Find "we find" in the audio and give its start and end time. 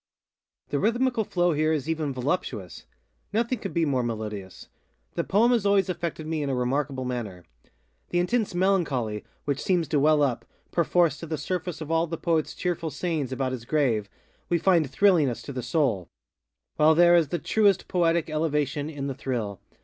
14.49-14.89